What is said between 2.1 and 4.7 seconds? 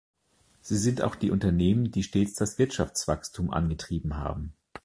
das Wirtschaftswachstum angetrieben haben.